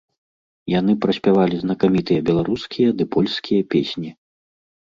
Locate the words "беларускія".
2.31-2.89